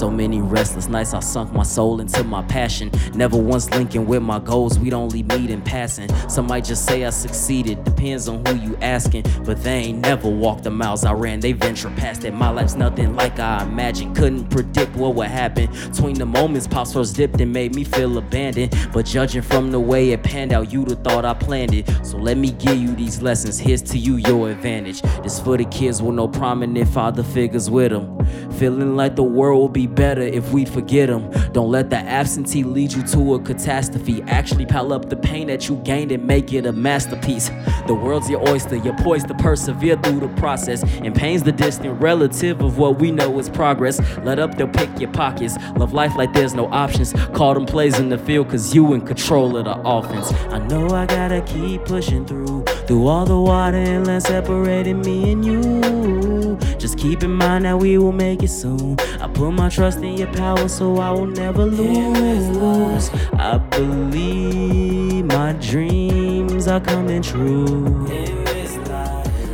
So 0.00 0.08
many 0.08 0.40
restless 0.40 0.88
nights, 0.88 1.12
I 1.12 1.20
sunk 1.20 1.52
my 1.52 1.62
soul 1.62 2.00
into 2.00 2.24
my 2.24 2.42
passion. 2.44 2.90
Never 3.12 3.36
once 3.36 3.70
linking 3.70 4.06
with 4.06 4.22
my 4.22 4.38
goals, 4.38 4.78
we'd 4.78 4.94
only 4.94 5.22
meet 5.22 5.50
in 5.50 5.60
passing. 5.60 6.08
Some 6.26 6.46
might 6.46 6.64
just 6.64 6.86
say 6.86 7.04
I 7.04 7.10
succeeded, 7.10 7.84
depends 7.84 8.26
on 8.26 8.42
who 8.46 8.54
you 8.54 8.78
asking. 8.80 9.26
But 9.44 9.62
they 9.62 9.74
ain't 9.74 9.98
never 9.98 10.30
walked 10.30 10.64
the 10.64 10.70
miles 10.70 11.04
I 11.04 11.12
ran, 11.12 11.40
they 11.40 11.52
venture 11.52 11.90
past 11.90 12.24
it. 12.24 12.32
My 12.32 12.48
life's 12.48 12.76
nothing 12.76 13.14
like 13.14 13.38
I 13.38 13.62
imagined, 13.62 14.16
couldn't 14.16 14.48
predict 14.48 14.96
what 14.96 15.16
would 15.16 15.26
happen. 15.26 15.68
Between 15.90 16.14
the 16.14 16.24
moments, 16.24 16.66
pops 16.66 16.94
first 16.94 17.14
dipped 17.14 17.38
and 17.38 17.52
made 17.52 17.74
me 17.74 17.84
feel 17.84 18.16
abandoned. 18.16 18.74
But 18.94 19.04
judging 19.04 19.42
from 19.42 19.70
the 19.70 19.80
way 19.80 20.12
it 20.12 20.22
panned 20.22 20.54
out, 20.54 20.72
you'd 20.72 20.88
have 20.88 21.04
thought 21.04 21.26
I 21.26 21.34
planned 21.34 21.74
it. 21.74 21.86
So 22.06 22.16
let 22.16 22.38
me 22.38 22.52
give 22.52 22.78
you 22.78 22.96
these 22.96 23.20
lessons, 23.20 23.58
here's 23.58 23.82
to 23.82 23.98
you 23.98 24.16
your 24.16 24.50
advantage. 24.50 25.02
This 25.22 25.38
for 25.38 25.58
the 25.58 25.66
kids 25.66 26.00
with 26.00 26.14
no 26.14 26.26
prominent 26.26 26.88
father 26.88 27.22
figures 27.22 27.68
with 27.68 27.92
them. 27.92 28.16
Feeling 28.52 28.96
like 28.96 29.14
the 29.14 29.22
world 29.22 29.60
will 29.60 29.68
be 29.68 29.89
better 29.94 30.22
if 30.22 30.52
we 30.52 30.64
forget 30.64 31.08
them. 31.08 31.30
Don't 31.52 31.70
let 31.70 31.90
the 31.90 31.98
absentee 31.98 32.64
lead 32.64 32.92
you 32.92 33.02
to 33.08 33.34
a 33.34 33.40
catastrophe. 33.40 34.22
Actually, 34.22 34.66
pile 34.66 34.92
up 34.92 35.08
the 35.08 35.16
pain 35.16 35.48
that 35.48 35.68
you 35.68 35.76
gained 35.76 36.12
and 36.12 36.26
make 36.26 36.52
it 36.52 36.66
a 36.66 36.72
masterpiece. 36.72 37.50
The 37.86 37.94
world's 37.94 38.30
your 38.30 38.46
oyster, 38.48 38.76
you're 38.76 38.96
poised 38.98 39.28
to 39.28 39.34
persevere 39.34 39.96
through 39.96 40.20
the 40.20 40.28
process. 40.40 40.82
And 40.82 41.14
pain's 41.14 41.42
the 41.42 41.52
distant 41.52 42.00
relative 42.00 42.60
of 42.60 42.78
what 42.78 42.98
we 42.98 43.10
know 43.10 43.38
is 43.38 43.48
progress. 43.48 44.00
Let 44.18 44.38
up, 44.38 44.56
they'll 44.56 44.68
pick 44.68 45.00
your 45.00 45.12
pockets. 45.12 45.56
Love 45.76 45.92
life 45.92 46.16
like 46.16 46.32
there's 46.32 46.54
no 46.54 46.66
options. 46.66 47.12
Call 47.34 47.54
them 47.54 47.66
plays 47.66 47.98
in 47.98 48.08
the 48.08 48.18
field, 48.18 48.50
cause 48.50 48.74
you 48.74 48.92
in 48.94 49.02
control 49.02 49.56
of 49.56 49.64
the 49.64 49.78
offense. 49.84 50.32
I 50.52 50.58
know 50.66 50.88
I 50.88 51.06
gotta 51.06 51.40
keep 51.42 51.84
pushing 51.84 52.26
through, 52.26 52.64
through 52.86 53.06
all 53.06 53.26
the 53.26 53.40
water 53.40 53.76
and 53.76 54.06
land 54.06 54.22
separating 54.22 55.00
me 55.00 55.32
and 55.32 55.44
you. 55.44 56.39
Just 56.78 56.98
keep 56.98 57.22
in 57.22 57.32
mind 57.32 57.64
that 57.64 57.78
we 57.78 57.98
will 57.98 58.12
make 58.12 58.42
it 58.42 58.48
soon. 58.48 58.98
I 59.20 59.28
put 59.28 59.50
my 59.52 59.68
trust 59.68 59.98
in 59.98 60.16
your 60.16 60.32
power 60.32 60.68
so 60.68 60.98
I 60.98 61.10
will 61.10 61.26
never 61.26 61.64
lose. 61.64 63.10
I 63.34 63.58
believe 63.58 65.24
my 65.26 65.52
dreams 65.54 66.66
are 66.68 66.80
coming 66.80 67.22
true. 67.22 68.06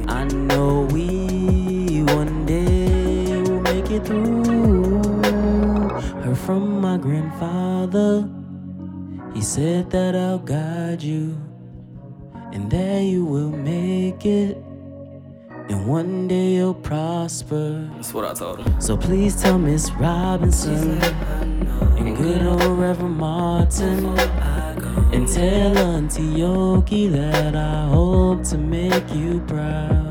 I 0.08 0.24
know 0.24 0.88
we 0.92 2.02
one 2.14 2.46
day 2.46 3.42
will 3.42 3.60
make 3.60 3.90
it 3.90 4.04
through. 4.06 5.22
Heard 6.22 6.38
from 6.38 6.80
my 6.80 6.96
grandfather, 6.96 8.28
he 9.34 9.40
said 9.40 9.90
that 9.90 10.14
I'll 10.16 10.38
guide 10.38 11.02
you, 11.02 11.36
and 12.52 12.70
that 12.70 13.02
you 13.02 13.24
will 13.24 13.50
make 13.50 14.24
it. 14.24 14.65
And 15.68 15.86
one 15.86 16.28
day 16.28 16.54
you'll 16.54 16.74
prosper. 16.74 17.90
That's 17.94 18.14
what 18.14 18.24
I 18.24 18.34
told 18.34 18.60
him. 18.60 18.80
So 18.80 18.96
please 18.96 19.40
tell 19.40 19.58
Miss 19.58 19.90
Robinson 19.92 21.02
and 21.98 22.16
good 22.16 22.42
old 22.42 22.78
Reverend 22.78 23.16
Martin 23.16 24.06
and 25.12 25.26
tell 25.26 25.76
Auntie 25.76 26.22
Yogi 26.22 27.08
that 27.08 27.56
I 27.56 27.88
hope 27.88 28.44
to 28.44 28.58
make 28.58 29.12
you 29.12 29.40
proud. 29.48 30.05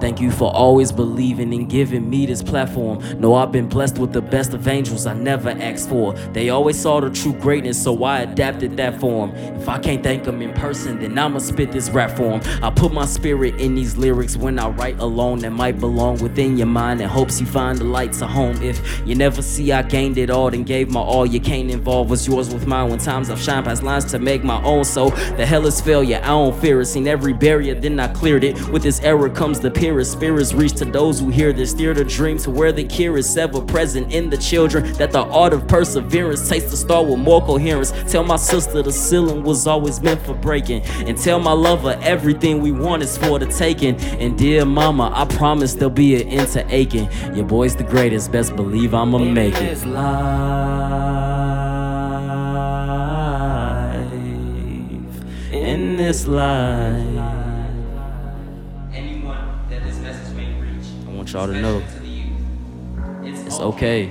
Thank 0.00 0.20
you 0.20 0.30
for 0.30 0.54
always 0.54 0.92
believing 0.92 1.52
and 1.52 1.68
giving 1.68 2.08
me 2.08 2.26
this 2.26 2.42
platform. 2.42 2.98
Know 3.20 3.34
I've 3.34 3.50
been 3.50 3.68
blessed 3.68 3.98
with 3.98 4.12
the 4.12 4.22
best 4.22 4.54
of 4.54 4.68
angels 4.68 5.06
I 5.06 5.14
never 5.14 5.50
asked 5.50 5.88
for. 5.88 6.12
They 6.32 6.50
always 6.50 6.78
saw 6.78 7.00
the 7.00 7.10
true 7.10 7.32
greatness, 7.34 7.82
so 7.82 8.04
I 8.04 8.20
adapted 8.20 8.76
that 8.76 9.00
form. 9.00 9.34
If 9.34 9.68
I 9.68 9.78
can't 9.78 10.02
thank 10.02 10.24
them 10.24 10.40
in 10.40 10.52
person, 10.54 11.00
then 11.00 11.18
I'ma 11.18 11.38
spit 11.40 11.72
this 11.72 11.90
rap 11.90 12.16
form. 12.16 12.40
I 12.62 12.70
put 12.70 12.92
my 12.92 13.06
spirit 13.06 13.56
in 13.60 13.74
these 13.74 13.96
lyrics 13.96 14.36
when 14.36 14.58
I 14.58 14.68
write 14.68 14.98
alone 15.00 15.40
that 15.40 15.50
might 15.50 15.80
belong 15.80 16.18
within 16.18 16.56
your 16.56 16.66
mind 16.66 17.00
and 17.00 17.10
hopes 17.10 17.40
you 17.40 17.46
find 17.46 17.78
the 17.78 17.84
lights 17.84 18.22
of 18.22 18.30
home. 18.30 18.62
If 18.62 19.02
you 19.06 19.14
never 19.14 19.42
see 19.42 19.72
I 19.72 19.82
gained 19.82 20.18
it 20.18 20.30
all, 20.30 20.50
then 20.50 20.62
gave 20.62 20.90
my 20.90 21.00
all, 21.00 21.26
you 21.26 21.40
can't 21.40 21.70
involve 21.70 22.10
what's 22.10 22.26
yours 22.26 22.52
with 22.52 22.66
mine 22.66 22.90
when 22.90 22.98
times 22.98 23.30
I've 23.30 23.40
shined 23.40 23.66
past 23.66 23.82
lines 23.82 24.04
to 24.06 24.18
make 24.18 24.44
my 24.44 24.62
own. 24.62 24.84
So 24.84 25.10
the 25.10 25.44
hell 25.44 25.66
is 25.66 25.80
failure, 25.80 26.20
I 26.22 26.28
don't 26.28 26.58
fear 26.60 26.80
it. 26.80 26.86
Seen 26.86 27.08
every 27.08 27.32
barrier, 27.32 27.74
then 27.74 27.98
I 27.98 28.08
cleared 28.08 28.44
it. 28.44 28.68
With 28.68 28.82
this 28.82 29.00
error 29.00 29.28
comes 29.28 29.60
the 29.60 29.70
spirits 30.04 30.52
reach 30.52 30.74
to 30.74 30.84
those 30.84 31.20
who 31.20 31.30
hear 31.30 31.52
this. 31.52 31.70
Steer 31.70 31.94
the 31.94 32.04
dream 32.04 32.38
to 32.38 32.50
where 32.50 32.72
the 32.72 32.84
cure 32.84 33.18
is 33.18 33.36
ever 33.36 33.60
present 33.60 34.12
in 34.12 34.30
the 34.30 34.36
children. 34.36 34.92
That 34.94 35.12
the 35.12 35.22
art 35.22 35.52
of 35.52 35.66
perseverance 35.68 36.48
takes 36.48 36.70
the 36.70 36.76
star 36.76 37.04
with 37.04 37.18
more 37.18 37.40
coherence. 37.40 37.92
Tell 38.10 38.24
my 38.24 38.36
sister 38.36 38.82
the 38.82 38.92
ceiling 38.92 39.42
was 39.42 39.66
always 39.66 40.00
meant 40.00 40.20
for 40.22 40.34
breaking. 40.34 40.82
And 41.06 41.16
tell 41.18 41.38
my 41.38 41.52
lover 41.52 41.98
everything 42.02 42.60
we 42.60 42.72
want 42.72 43.02
is 43.02 43.16
for 43.18 43.38
the 43.38 43.46
taking. 43.46 43.96
And 44.20 44.36
dear 44.36 44.64
mama, 44.64 45.10
I 45.14 45.24
promise 45.24 45.74
there'll 45.74 45.90
be 45.90 46.20
an 46.20 46.28
end 46.28 46.48
to 46.52 46.64
aching. 46.74 47.08
Your 47.34 47.44
boy's 47.46 47.76
the 47.76 47.84
greatest, 47.84 48.32
best 48.32 48.56
believe 48.56 48.94
I'ma 48.94 49.18
make 49.18 49.54
it. 49.56 49.84
Life. 49.86 50.08
In 55.52 55.96
this 55.96 56.26
life. 56.26 57.17
Want 61.34 61.52
y'all 61.52 61.54
to 61.54 61.60
know 61.60 61.82
it's 63.22 63.60
okay 63.60 64.06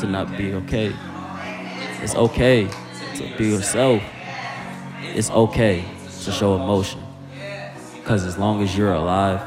to 0.00 0.06
not 0.06 0.36
be 0.36 0.54
okay. 0.54 0.92
It's 2.02 2.16
okay 2.16 2.68
to 3.16 3.36
be 3.36 3.50
yourself. 3.50 4.02
It's 5.02 5.30
okay 5.30 5.84
to 6.24 6.32
show 6.32 6.56
emotion. 6.56 7.00
Because 7.94 8.24
as 8.24 8.38
long 8.38 8.62
as 8.62 8.76
you're 8.76 8.92
alive, 8.92 9.40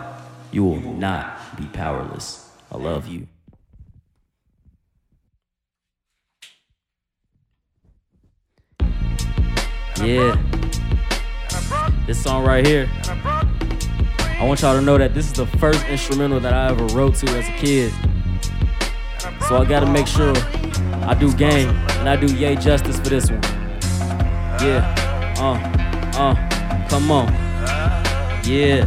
you 0.52 0.64
will 0.64 0.80
not 0.80 1.58
be 1.58 1.66
powerless. 1.68 2.50
I 2.72 2.78
love 2.78 3.08
you. 3.08 3.28
Yeah. 10.02 10.38
This 12.08 12.24
song 12.24 12.46
right 12.46 12.66
here. 12.66 12.90
I 14.42 14.44
want 14.44 14.64
y'all 14.64 14.74
to 14.74 14.82
know 14.82 14.98
that 14.98 15.14
this 15.14 15.28
is 15.28 15.34
the 15.34 15.46
first 15.46 15.86
instrumental 15.86 16.40
that 16.40 16.52
I 16.52 16.70
ever 16.70 16.84
wrote 16.96 17.14
to 17.18 17.28
as 17.28 17.48
a 17.48 17.52
kid. 17.60 17.94
So 19.48 19.58
I 19.58 19.66
gotta 19.66 19.86
make 19.86 20.08
sure 20.08 20.34
I 21.06 21.14
do 21.14 21.32
game 21.36 21.70
and 21.70 22.10
I 22.10 22.16
do 22.16 22.26
yay 22.26 22.56
justice 22.56 22.98
for 22.98 23.10
this 23.10 23.30
one. 23.30 23.44
Yeah. 24.60 25.36
Uh, 25.38 25.60
uh, 26.18 26.90
come 26.90 27.12
on. 27.12 27.32
Yeah. 28.44 28.82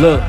Look. 0.00 0.22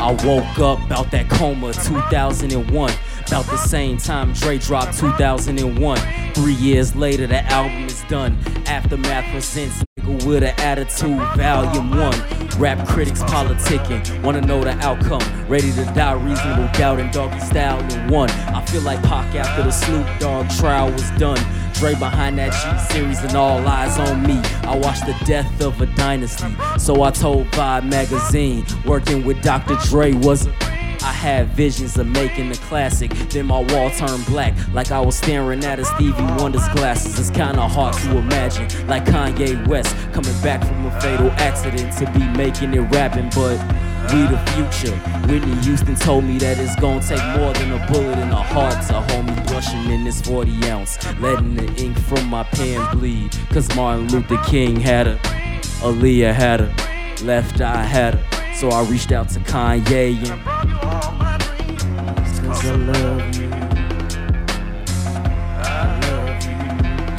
I 0.00 0.10
woke 0.24 0.58
up 0.58 0.84
about 0.84 1.12
that 1.12 1.30
coma 1.30 1.72
2001. 1.72 2.92
About 3.28 3.46
the 3.46 3.58
same 3.58 3.96
time 3.98 4.32
Dre 4.32 4.58
dropped 4.58 4.98
2001. 4.98 6.23
Three 6.34 6.54
years 6.54 6.96
later, 6.96 7.26
the 7.26 7.44
album 7.44 7.84
is 7.84 8.02
done. 8.04 8.36
Aftermath 8.66 9.30
presents 9.30 9.84
Nigga 10.04 10.26
with 10.26 10.42
an 10.42 10.54
attitude, 10.58 11.18
volume 11.36 11.90
one. 11.90 12.18
Rap 12.58 12.86
critics 12.86 13.22
politicking, 13.22 14.22
wanna 14.22 14.40
know 14.40 14.62
the 14.62 14.72
outcome. 14.84 15.22
Ready 15.48 15.72
to 15.72 15.84
die, 15.94 16.12
reasonable 16.12 16.68
doubt, 16.72 17.00
and 17.00 17.12
doggy 17.12 17.40
style 17.40 17.80
in 17.92 18.08
one. 18.08 18.30
I 18.30 18.64
feel 18.66 18.82
like 18.82 19.02
Pac 19.02 19.34
after 19.34 19.62
the 19.62 19.70
Snoop 19.70 20.06
Dogg 20.18 20.48
trial 20.50 20.90
was 20.92 21.10
done. 21.12 21.40
Dre 21.74 21.94
behind 21.94 22.38
that 22.38 22.52
G 22.52 22.94
series 22.94 23.20
and 23.20 23.34
all 23.36 23.66
eyes 23.66 23.98
on 23.98 24.22
me. 24.22 24.40
I 24.62 24.76
watched 24.76 25.06
the 25.06 25.16
death 25.24 25.60
of 25.60 25.80
a 25.80 25.86
dynasty, 25.86 26.54
so 26.78 27.02
I 27.02 27.10
told 27.10 27.46
Vibe 27.48 27.88
magazine. 27.88 28.64
Working 28.84 29.24
with 29.24 29.42
Dr. 29.42 29.76
Dre 29.88 30.12
was 30.12 30.48
I 31.04 31.12
had 31.12 31.48
visions 31.48 31.98
of 31.98 32.06
making 32.06 32.50
a 32.50 32.54
classic. 32.54 33.10
Then 33.28 33.46
my 33.46 33.60
wall 33.60 33.90
turned 33.90 34.24
black, 34.24 34.54
like 34.72 34.90
I 34.90 35.00
was 35.00 35.16
staring 35.16 35.62
at 35.62 35.78
a 35.78 35.84
Stevie 35.84 36.22
Wonder's 36.38 36.66
glasses. 36.68 37.18
It's 37.18 37.28
kinda 37.28 37.68
hard 37.68 37.94
to 37.94 38.16
imagine, 38.16 38.88
like 38.88 39.04
Kanye 39.04 39.66
West 39.68 39.94
coming 40.14 40.32
back 40.40 40.64
from 40.64 40.86
a 40.86 41.00
fatal 41.02 41.30
accident 41.32 41.92
to 41.98 42.10
be 42.18 42.26
making 42.38 42.72
it 42.72 42.80
rapping, 42.94 43.30
but. 43.34 43.60
We 44.12 44.20
the 44.26 44.36
future. 44.52 44.94
Whitney 45.28 45.54
Houston 45.62 45.94
told 45.94 46.24
me 46.24 46.36
that 46.36 46.58
it's 46.58 46.76
gonna 46.76 47.00
take 47.00 47.24
more 47.38 47.54
than 47.54 47.72
a 47.72 47.86
bullet 47.90 48.18
in 48.18 48.28
a 48.30 48.42
heart 48.42 48.86
to 48.88 49.00
hold 49.00 49.24
me 49.24 49.32
brushing 49.46 49.90
in 49.90 50.04
this 50.04 50.20
40 50.20 50.52
ounce. 50.68 50.98
Letting 51.20 51.54
the 51.54 51.72
ink 51.82 51.98
from 52.00 52.28
my 52.28 52.42
pen 52.42 52.98
bleed. 52.98 53.34
Cause 53.48 53.74
Martin 53.74 54.08
Luther 54.08 54.36
King 54.44 54.78
had 54.78 55.06
her, 55.06 55.18
Aaliyah 55.80 56.34
had 56.34 56.60
her, 56.60 57.24
Left 57.24 57.62
Eye 57.62 57.82
had 57.82 58.16
her. 58.16 58.43
So 58.54 58.70
I 58.70 58.84
reached 58.84 59.12
out 59.12 59.28
to 59.30 59.40
Kanye 59.40 60.16
and 60.16 60.42
I 60.46 61.38
you. 63.34 63.48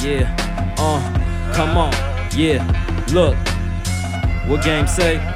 Yeah. 0.08 0.74
Uh, 0.78 1.52
come 1.54 1.76
on. 1.76 1.92
Yeah. 2.36 2.64
Look. 3.12 3.36
What 4.48 4.64
game 4.64 4.86
say? 4.86 5.35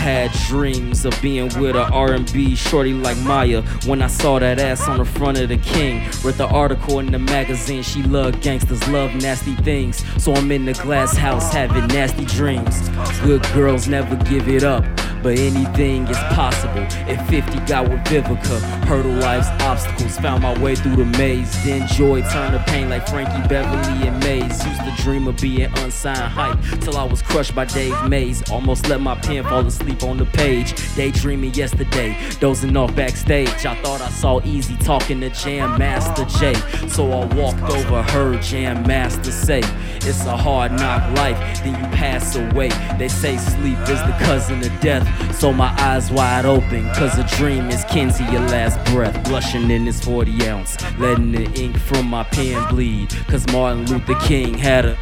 Had 0.00 0.32
dreams 0.48 1.04
of 1.04 1.14
being 1.20 1.50
with 1.60 1.76
a 1.76 1.82
R&B 1.92 2.56
shorty 2.56 2.94
like 2.94 3.18
Mya 3.18 3.60
when 3.84 4.00
I 4.00 4.06
saw 4.06 4.38
that 4.38 4.58
ass 4.58 4.88
on 4.88 4.96
the 4.96 5.04
front 5.04 5.38
of 5.38 5.50
the 5.50 5.58
King. 5.58 6.02
Read 6.24 6.36
the 6.36 6.46
article 6.46 7.00
in 7.00 7.12
the 7.12 7.18
magazine, 7.18 7.82
she 7.82 8.02
love 8.04 8.40
gangsters, 8.40 8.86
love 8.88 9.14
nasty 9.14 9.54
things. 9.56 10.02
So 10.22 10.32
I'm 10.32 10.50
in 10.52 10.64
the 10.64 10.72
glass 10.72 11.14
house 11.14 11.52
having 11.52 11.86
nasty 11.88 12.24
dreams. 12.24 12.88
Good 13.20 13.42
girls 13.52 13.88
never 13.88 14.16
give 14.24 14.48
it 14.48 14.64
up. 14.64 14.84
But 15.22 15.38
anything 15.38 16.06
is 16.08 16.16
possible. 16.34 16.80
At 17.08 17.28
50, 17.28 17.60
got 17.60 17.88
with 17.88 18.00
Vivica. 18.04 18.60
Hurdle 18.86 19.12
life's 19.12 19.48
obstacles. 19.62 20.18
Found 20.18 20.42
my 20.42 20.58
way 20.60 20.74
through 20.74 20.96
the 20.96 21.04
maze. 21.04 21.52
Then 21.64 21.86
joy 21.88 22.22
turned 22.22 22.52
to 22.54 22.64
pain 22.70 22.88
like 22.88 23.06
Frankie 23.08 23.46
Beverly 23.48 24.08
and 24.08 24.18
Maze. 24.20 24.64
Used 24.66 24.80
to 24.80 24.94
dream 25.02 25.28
of 25.28 25.36
being 25.36 25.70
unsigned 25.78 26.18
hype 26.18 26.58
till 26.80 26.96
I 26.96 27.04
was 27.04 27.22
crushed 27.22 27.54
by 27.54 27.66
Dave 27.66 28.08
Mays. 28.08 28.48
Almost 28.50 28.88
let 28.88 29.00
my 29.00 29.14
pen 29.14 29.44
fall 29.44 29.66
asleep 29.66 30.02
on 30.02 30.16
the 30.16 30.26
page. 30.26 30.74
Daydreaming 30.96 31.54
yesterday, 31.54 32.16
dozing 32.40 32.76
off 32.76 32.94
backstage. 32.94 33.66
I 33.66 33.74
thought 33.82 34.00
I 34.00 34.08
saw 34.08 34.40
Eazy 34.40 34.82
talking 34.84 35.20
to 35.20 35.30
Jam 35.30 35.78
Master 35.78 36.24
Jay. 36.38 36.54
So 36.88 37.10
I 37.10 37.24
walked 37.34 37.62
over, 37.62 38.02
heard 38.02 38.42
Jam 38.42 38.86
Master 38.86 39.30
say, 39.30 39.60
It's 39.96 40.24
a 40.24 40.36
hard 40.36 40.72
knock 40.72 41.16
life, 41.16 41.38
then 41.62 41.74
you 41.74 41.90
pass 41.96 42.36
away. 42.36 42.70
They 42.98 43.08
say 43.08 43.36
sleep 43.36 43.78
is 43.80 44.00
the 44.00 44.16
cousin 44.20 44.60
of 44.60 44.80
death. 44.80 45.09
So 45.32 45.52
my 45.52 45.70
eyes 45.80 46.10
wide 46.10 46.44
open, 46.44 46.88
cause 46.94 47.18
a 47.18 47.24
dream 47.36 47.70
is 47.70 47.84
kin 47.84 48.10
to 48.10 48.24
your 48.24 48.42
last 48.42 48.78
breath. 48.92 49.24
Blushing 49.24 49.70
in 49.70 49.86
this 49.86 50.04
40 50.04 50.48
ounce, 50.48 50.76
letting 50.98 51.32
the 51.32 51.50
ink 51.58 51.78
from 51.78 52.06
my 52.06 52.24
pen 52.24 52.68
bleed. 52.68 53.10
Cause 53.26 53.46
Martin 53.48 53.86
Luther 53.86 54.14
King 54.20 54.54
had 54.54 54.84
a, 54.84 54.96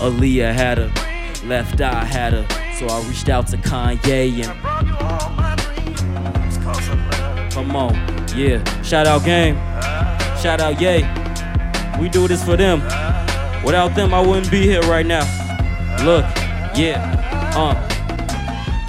Aaliyah 0.00 0.52
had 0.52 0.78
a, 0.78 0.92
left 1.46 1.80
eye 1.80 2.04
had 2.04 2.34
a. 2.34 2.46
So 2.76 2.86
I 2.86 3.02
reached 3.08 3.28
out 3.28 3.46
to 3.48 3.56
Kanye 3.56 4.44
and. 4.44 4.60
Come 7.52 7.74
on, 7.76 7.94
yeah. 8.36 8.82
Shout 8.82 9.06
out 9.06 9.24
game. 9.24 9.56
Shout 10.40 10.60
out 10.60 10.80
yay. 10.80 11.02
We 12.00 12.08
do 12.08 12.26
this 12.26 12.42
for 12.42 12.56
them. 12.56 12.80
Without 13.64 13.94
them, 13.94 14.14
I 14.14 14.20
wouldn't 14.26 14.50
be 14.50 14.62
here 14.62 14.80
right 14.82 15.04
now. 15.04 15.24
Look, 16.04 16.24
yeah, 16.74 17.52
uh. 17.54 17.89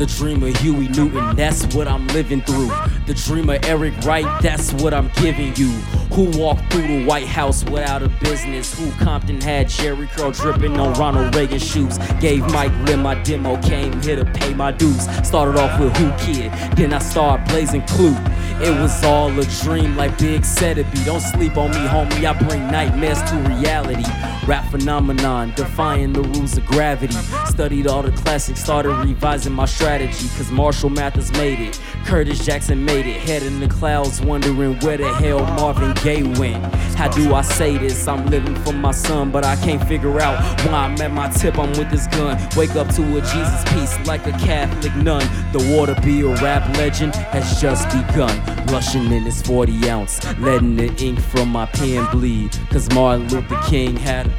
The 0.01 0.07
dream 0.07 0.41
of 0.41 0.57
Huey 0.57 0.87
Newton, 0.87 1.35
that's 1.35 1.63
what 1.75 1.87
I'm 1.87 2.07
living 2.07 2.41
through. 2.41 2.71
The 3.07 3.15
dream 3.15 3.49
of 3.49 3.65
Eric 3.65 3.93
Wright, 4.05 4.25
that's 4.41 4.71
what 4.73 4.93
I'm 4.93 5.09
giving 5.15 5.55
you. 5.55 5.69
Who 6.13 6.25
walked 6.37 6.71
through 6.71 6.87
the 6.87 7.05
White 7.05 7.25
House 7.25 7.63
without 7.63 8.03
a 8.03 8.09
business? 8.09 8.77
Who 8.77 8.91
Compton 9.03 9.41
had 9.41 9.67
Jheri 9.67 10.07
curl 10.09 10.31
dripping 10.31 10.79
on 10.79 10.93
Ronald 10.93 11.33
Reagan 11.35 11.59
shoes? 11.59 11.97
Gave 12.19 12.41
Mike 12.51 12.71
Lim 12.87 13.01
my 13.01 13.15
demo, 13.23 13.59
came 13.61 13.99
here 14.01 14.17
to 14.17 14.25
pay 14.25 14.53
my 14.53 14.71
dues. 14.71 15.07
Started 15.25 15.59
off 15.59 15.79
with 15.79 15.97
Whoo 15.99 16.13
Kid, 16.19 16.51
then 16.75 16.93
I 16.93 16.99
started 16.99 17.47
blazing 17.47 17.81
Clue. 17.87 18.15
It 18.61 18.79
was 18.79 19.03
all 19.03 19.31
a 19.39 19.45
dream, 19.63 19.95
like 19.97 20.17
Big 20.19 20.45
said 20.45 20.77
it 20.77 20.91
be. 20.91 21.03
Don't 21.03 21.21
sleep 21.21 21.57
on 21.57 21.71
me, 21.71 21.77
homie. 21.77 22.25
I 22.25 22.37
bring 22.47 22.67
nightmares 22.67 23.21
to 23.31 23.35
reality. 23.37 24.03
Rap 24.45 24.69
phenomenon, 24.69 25.53
defying 25.55 26.13
the 26.13 26.21
rules 26.21 26.57
of 26.57 26.65
gravity. 26.65 27.15
Studied 27.45 27.87
all 27.87 28.03
the 28.03 28.11
classics, 28.11 28.61
started 28.61 28.93
revising 29.05 29.53
my 29.53 29.65
strategy. 29.65 30.27
Cause 30.37 30.51
Marshall 30.51 30.89
Mathers 30.89 31.31
made 31.33 31.59
it, 31.59 31.79
Curtis 32.05 32.45
Jackson 32.45 32.83
made 32.83 32.90
it. 32.99 33.21
Head 33.21 33.43
in 33.43 33.59
the 33.59 33.67
clouds, 33.67 34.21
wondering 34.21 34.79
where 34.79 34.97
the 34.97 35.13
hell 35.13 35.39
Marvin 35.39 35.93
Gaye 36.03 36.23
went. 36.39 36.63
How 36.95 37.07
do 37.07 37.33
I 37.33 37.41
say 37.41 37.77
this? 37.77 38.07
I'm 38.07 38.25
living 38.27 38.55
for 38.63 38.73
my 38.73 38.91
son, 38.91 39.31
but 39.31 39.43
I 39.43 39.55
can't 39.57 39.83
figure 39.87 40.19
out 40.19 40.39
why 40.67 40.85
I'm 40.85 41.01
at 41.01 41.11
my 41.11 41.29
tip. 41.29 41.57
I'm 41.57 41.71
with 41.71 41.89
this 41.89 42.07
gun. 42.07 42.37
Wake 42.55 42.75
up 42.75 42.87
to 42.95 43.17
a 43.17 43.21
Jesus 43.21 43.63
piece 43.73 44.07
like 44.07 44.27
a 44.27 44.31
Catholic 44.33 44.95
nun. 44.95 45.21
The 45.51 45.73
war 45.73 45.87
to 45.87 45.99
be 46.01 46.21
a 46.21 46.27
rap 46.41 46.77
legend 46.77 47.15
has 47.15 47.59
just 47.61 47.85
begun. 47.89 48.37
Rushing 48.67 49.11
in 49.11 49.23
this 49.23 49.41
40 49.41 49.89
ounce, 49.89 50.23
letting 50.39 50.75
the 50.75 50.93
ink 51.03 51.19
from 51.19 51.49
my 51.49 51.65
pen 51.67 52.05
bleed. 52.11 52.57
Cause 52.69 52.89
Martin 52.91 53.27
Luther 53.29 53.59
King 53.67 53.95
had 53.95 54.27
her, 54.27 54.33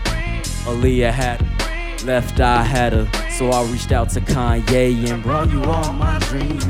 Aaliyah 0.71 1.11
had 1.11 1.41
her, 1.41 1.62
left 2.05 2.41
eye 2.41 2.63
had 2.63 2.93
her. 2.93 3.09
So 3.31 3.51
I 3.51 3.65
reached 3.71 3.93
out 3.93 4.11
to 4.11 4.21
Kanye 4.21 5.09
and 5.11 5.23
brought 5.23 5.51
you 5.51 5.63
all 5.65 5.93
my 5.93 6.19
dreams. 6.21 6.65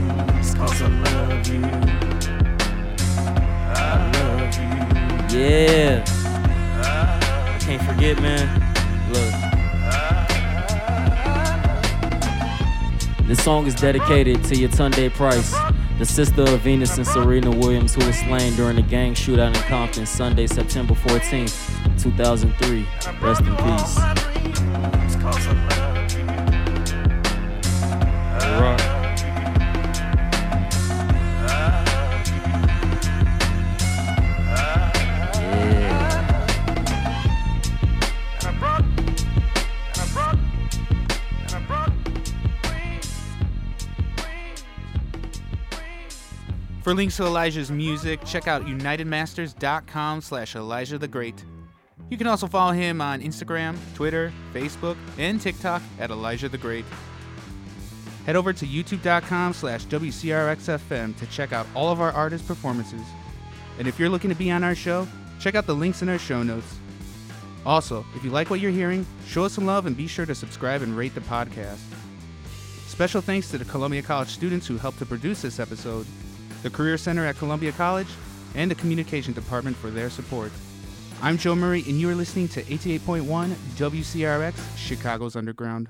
Cause 0.54 0.82
I 0.82 0.88
love 0.88 1.46
you. 1.48 1.64
I 3.74 4.10
love 4.14 5.32
you. 5.32 5.38
Yeah. 5.38 6.04
I 6.84 7.58
can't 7.60 7.82
forget, 7.82 8.20
man. 8.20 8.48
Look. 9.12 9.52
This 13.26 13.42
song 13.44 13.66
is 13.66 13.74
dedicated 13.74 14.44
to 14.44 14.54
Yetunde 14.54 15.10
Price, 15.14 15.54
the 15.98 16.04
sister 16.04 16.42
of 16.42 16.60
Venus 16.60 16.98
and 16.98 17.06
Serena 17.06 17.50
Williams, 17.50 17.94
who 17.94 18.04
was 18.04 18.18
slain 18.18 18.54
during 18.56 18.76
a 18.78 18.82
gang 18.82 19.14
shootout 19.14 19.54
in 19.54 19.62
Compton 19.62 20.04
Sunday, 20.04 20.46
September 20.46 20.92
14th, 20.94 22.02
2003. 22.02 22.86
Rest 23.22 23.40
in 23.42 23.56
peace. 23.56 23.98
For 46.92 46.96
links 46.96 47.16
to 47.16 47.22
Alijah's 47.22 47.70
music, 47.70 48.22
check 48.26 48.48
out 48.48 48.66
unitedmasters.com 48.66 50.20
slash 50.20 50.54
Alijah 50.54 51.00
Tha 51.00 51.08
Great. 51.08 51.42
You 52.12 52.18
can 52.18 52.26
also 52.26 52.46
follow 52.46 52.72
him 52.72 53.00
on 53.00 53.22
Instagram, 53.22 53.74
Twitter, 53.94 54.34
Facebook, 54.52 54.98
and 55.16 55.40
TikTok 55.40 55.80
at 55.98 56.10
Alijah 56.10 56.50
Tha 56.50 56.58
Great. 56.58 56.84
Head 58.26 58.36
over 58.36 58.52
to 58.52 58.66
youtube.com 58.66 59.54
slash 59.54 59.86
WCRXFM 59.86 61.16
to 61.16 61.26
check 61.28 61.54
out 61.54 61.66
all 61.74 61.88
of 61.88 62.02
our 62.02 62.12
artist 62.12 62.46
performances. 62.46 63.00
And 63.78 63.88
if 63.88 63.98
you're 63.98 64.10
looking 64.10 64.28
to 64.28 64.36
be 64.36 64.50
on 64.50 64.62
our 64.62 64.74
show, 64.74 65.08
check 65.40 65.54
out 65.54 65.64
the 65.64 65.74
links 65.74 66.02
in 66.02 66.10
our 66.10 66.18
show 66.18 66.42
notes. 66.42 66.76
Also, 67.64 68.04
if 68.14 68.22
you 68.22 68.28
like 68.28 68.50
what 68.50 68.60
you're 68.60 68.70
hearing, 68.70 69.06
show 69.26 69.44
us 69.44 69.54
some 69.54 69.64
love 69.64 69.86
and 69.86 69.96
be 69.96 70.06
sure 70.06 70.26
to 70.26 70.34
subscribe 70.34 70.82
and 70.82 70.94
rate 70.94 71.14
the 71.14 71.22
podcast. 71.22 71.80
Special 72.88 73.22
thanks 73.22 73.50
to 73.52 73.56
the 73.56 73.64
Columbia 73.64 74.02
College 74.02 74.28
students 74.28 74.66
who 74.66 74.76
helped 74.76 74.98
to 74.98 75.06
produce 75.06 75.40
this 75.40 75.58
episode, 75.58 76.06
the 76.62 76.68
Career 76.68 76.98
Center 76.98 77.24
at 77.24 77.38
Columbia 77.38 77.72
College, 77.72 78.08
and 78.54 78.70
the 78.70 78.74
Communication 78.74 79.32
Department 79.32 79.78
for 79.78 79.88
their 79.88 80.10
support. 80.10 80.52
I'm 81.24 81.38
Joe 81.38 81.54
Murray, 81.54 81.84
and 81.86 82.00
you 82.00 82.10
are 82.10 82.16
listening 82.16 82.48
to 82.48 82.64
88.1 82.64 83.54
WCRX, 83.76 84.76
Chicago's 84.76 85.36
Underground. 85.36 85.88